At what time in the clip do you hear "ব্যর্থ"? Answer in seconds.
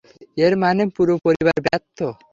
1.65-1.99